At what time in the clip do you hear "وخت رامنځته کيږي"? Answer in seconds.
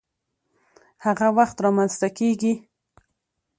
1.37-2.53